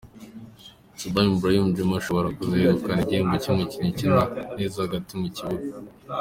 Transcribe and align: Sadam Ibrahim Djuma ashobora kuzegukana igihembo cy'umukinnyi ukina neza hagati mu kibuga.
Sadam 0.99 1.27
Ibrahim 1.35 1.65
Djuma 1.73 1.93
ashobora 2.01 2.27
kuzegukana 2.37 3.01
igihembo 3.05 3.35
cy'umukinnyi 3.43 3.89
ukina 3.91 4.21
neza 4.57 4.77
hagati 4.85 5.11
mu 5.21 5.27
kibuga. 5.35 5.65